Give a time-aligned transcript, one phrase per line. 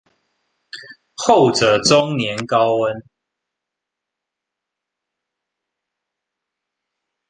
[1.15, 3.03] 後者終年高溫